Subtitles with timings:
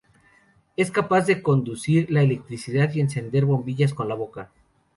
[0.77, 4.49] Es capaz de conducir la electricidad y encender bombillas con la boca.